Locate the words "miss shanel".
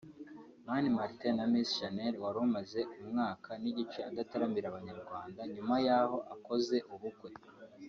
1.51-2.15